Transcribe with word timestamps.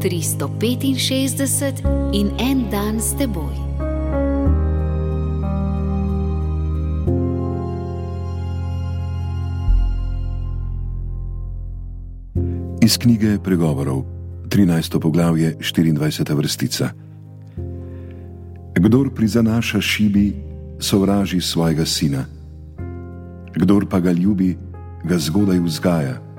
365 0.00 1.84
in 2.12 2.30
en 2.38 2.70
dan 2.70 3.00
s 3.00 3.12
teboj. 3.18 3.52
Iz 12.80 12.98
knjige 12.98 13.38
Pregovorov, 13.44 14.04
13. 14.48 14.98
poglavje, 15.00 15.56
24. 15.60 16.34
vrstica. 16.36 16.90
Kdor 18.74 19.14
prizanaša 19.14 19.80
šibi, 19.80 20.32
sovraži 20.78 21.40
svojega 21.40 21.84
sina, 21.84 22.24
kdor 23.54 23.86
pa 23.88 24.00
ga 24.00 24.12
ljubi, 24.12 24.56
ga 25.04 25.18
zgodaj 25.18 25.60
vzgaja. 25.60 26.29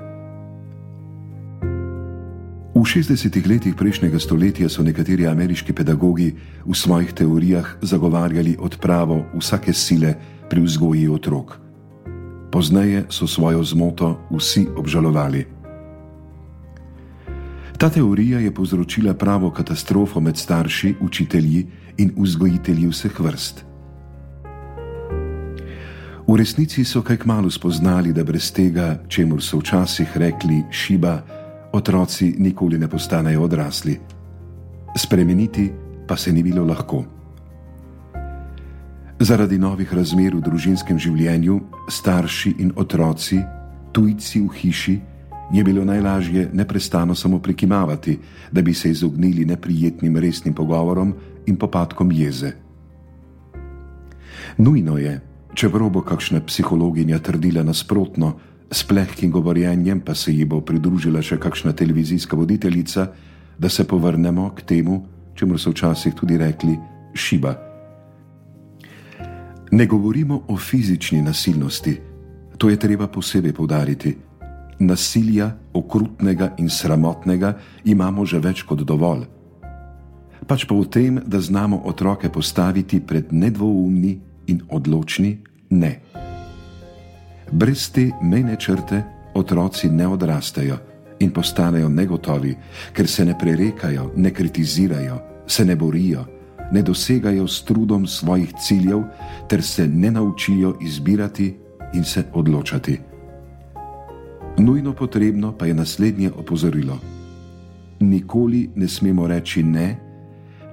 V 2.82 2.84
60. 2.84 3.30
letih 3.46 3.78
prejšnjega 3.78 4.18
stoletja 4.18 4.66
so 4.66 4.82
nekateri 4.82 5.22
ameriški 5.30 5.70
pedagogi 5.70 6.34
v 6.66 6.74
svojih 6.74 7.14
teorijah 7.14 7.78
zagovarjali 7.78 8.56
odpravo 8.58 9.22
vsake 9.38 9.70
sile 9.70 10.18
pri 10.50 10.66
vzgoji 10.66 11.06
otrok. 11.06 11.62
Pozneje 12.50 13.06
so 13.06 13.30
svojo 13.30 13.62
zmoto 13.62 14.26
vsi 14.34 14.66
obžalovali. 14.74 15.46
Ta 17.78 17.86
teorija 17.86 18.42
je 18.42 18.50
povzročila 18.50 19.14
pravo 19.14 19.54
katastrofo 19.54 20.18
med 20.18 20.34
starši, 20.34 20.98
učitelji 21.00 21.66
in 22.02 22.10
vzgojitelji 22.18 22.90
vseh 22.90 23.14
vrst. 23.14 23.62
V 26.26 26.34
resnici 26.34 26.82
so 26.82 26.98
kaj 27.02 27.22
kmalo 27.22 27.46
spoznali, 27.46 28.10
da 28.10 28.26
brez 28.26 28.50
tega, 28.50 28.98
čemu 29.06 29.38
so 29.38 29.62
včasih 29.62 30.10
rekli 30.18 30.66
šiba, 30.70 31.41
otroci 31.72 32.34
nikoli 32.38 32.78
ne 32.78 32.88
postanejo 32.88 33.42
odrasli. 33.42 33.98
Spremeniti 34.96 35.70
pa 36.06 36.16
se 36.16 36.32
ni 36.32 36.42
bilo 36.42 36.64
lahko. 36.64 37.04
Zaradi 39.18 39.58
novih 39.58 39.94
razmer 39.94 40.34
v 40.34 40.42
družinskem 40.42 40.98
življenju, 40.98 41.60
starši 41.88 42.56
in 42.58 42.72
otroci, 42.76 43.38
tujci 43.92 44.40
v 44.40 44.48
hiši, 44.50 44.96
je 45.52 45.64
bilo 45.64 45.84
najlažje 45.84 46.48
neprestano 46.52 47.14
samo 47.14 47.38
prikimavati, 47.38 48.18
da 48.52 48.62
bi 48.62 48.74
se 48.74 48.90
izognili 48.90 49.44
neprijetnim 49.44 50.16
resnim 50.16 50.54
pogovorom 50.54 51.14
in 51.46 51.56
popadkom 51.56 52.12
jeze. 52.12 52.52
Nujno 54.58 54.98
je, 54.98 55.20
čeprav 55.54 55.90
bo 55.90 56.00
kakšna 56.00 56.40
psihologinja 56.40 57.18
trdila 57.18 57.62
nasprotno, 57.62 58.34
S 58.72 58.84
plehkim 58.84 59.30
govorjenjem 59.30 60.00
pa 60.00 60.14
se 60.14 60.32
ji 60.32 60.44
bo 60.44 60.60
pridružila 60.60 61.20
še 61.22 61.36
kakšna 61.36 61.74
televizijska 61.76 62.36
voditeljica, 62.36 63.06
da 63.58 63.68
se 63.68 63.84
povrnemo 63.84 64.48
k 64.56 64.64
temu, 64.64 65.02
čemu 65.34 65.58
so 65.58 65.70
včasih 65.70 66.14
tudi 66.16 66.38
rekli 66.40 66.78
šiba. 67.14 67.52
Ne 69.72 69.86
govorimo 69.86 70.40
o 70.48 70.56
fizični 70.56 71.20
nasilnosti, 71.22 71.98
to 72.58 72.70
je 72.70 72.76
treba 72.76 73.08
posebej 73.12 73.52
povdariti. 73.52 74.16
Nasilja, 74.78 75.50
okrutnega 75.72 76.54
in 76.58 76.68
sramotnega, 76.68 77.52
imamo 77.84 78.24
že 78.26 78.40
več 78.40 78.64
kot 78.64 78.80
dovolj. 78.88 79.28
Pač 80.48 80.64
pa 80.64 80.74
v 80.74 80.88
tem, 80.88 81.20
da 81.26 81.40
znamo 81.40 81.84
otroke 81.84 82.32
postaviti 82.32 83.00
pred 83.00 83.32
nedvoumni 83.32 84.18
in 84.46 84.64
odločni 84.68 85.38
ne. 85.70 85.92
Brez 87.52 87.90
te 87.92 88.10
mejne 88.22 88.56
črte 88.56 89.02
otroci 89.34 89.90
ne 89.90 90.06
odrastejo 90.08 90.76
in 91.20 91.30
postanejo 91.30 91.88
negotovi, 91.88 92.56
ker 92.92 93.08
se 93.08 93.24
ne 93.24 93.36
prerekajo, 93.38 94.12
ne 94.16 94.30
kritizirajo, 94.32 95.18
se 95.46 95.64
ne 95.64 95.76
borijo, 95.76 96.24
ne 96.72 96.82
dosegajo 96.82 97.46
s 97.48 97.64
trudom 97.64 98.06
svojih 98.06 98.52
ciljev, 98.60 99.02
ter 99.48 99.62
se 99.62 99.86
ne 99.88 100.10
naučijo 100.10 100.78
izbirati 100.80 101.54
in 101.94 102.04
se 102.04 102.24
odločati. 102.32 102.98
Nujno 104.58 104.92
potrebno 104.92 105.52
pa 105.52 105.66
je 105.66 105.74
naslednje 105.74 106.30
opozorilo: 106.36 106.98
Nikoli 108.00 108.70
ne 108.74 108.88
smemo 108.88 109.26
reči 109.26 109.62
ne, 109.62 109.96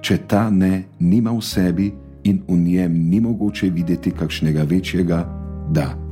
če 0.00 0.18
ta 0.18 0.50
ne 0.50 0.84
nima 0.98 1.30
v 1.30 1.40
sebi 1.42 1.92
in 2.24 2.42
v 2.48 2.56
njem 2.56 3.08
ni 3.08 3.20
mogoče 3.20 3.70
videti 3.70 4.10
kakšnega 4.10 4.62
večjega 4.62 5.24
da. 5.70 6.09